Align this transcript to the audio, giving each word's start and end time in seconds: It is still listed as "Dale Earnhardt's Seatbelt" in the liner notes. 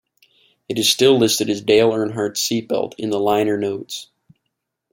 It 0.67 0.79
is 0.79 0.89
still 0.91 1.19
listed 1.19 1.47
as 1.47 1.61
"Dale 1.61 1.91
Earnhardt's 1.91 2.39
Seatbelt" 2.41 2.95
in 2.97 3.11
the 3.11 3.19
liner 3.19 3.55
notes. 3.55 4.09